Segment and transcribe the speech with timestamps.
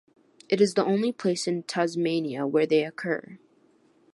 [0.49, 3.37] It is the only place in Tasmania where they occur.